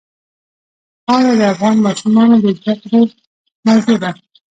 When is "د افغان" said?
1.39-1.75